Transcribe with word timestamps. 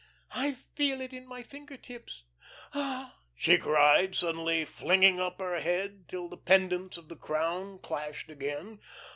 I 0.31 0.53
feel 0.73 0.99
it 0.99 1.13
in 1.13 1.27
my 1.27 1.43
finger 1.43 1.77
tips. 1.77 2.23
Ah!" 2.73 3.19
she 3.35 3.59
cried, 3.59 4.15
suddenly 4.15 4.65
flinging 4.65 5.19
up 5.19 5.37
her 5.39 5.59
head 5.59 6.09
till 6.09 6.27
the 6.27 6.37
pendants 6.37 6.97
of 6.97 7.07
the 7.07 7.15
crown 7.15 7.77
clashed 7.77 8.31
again. 8.31 8.79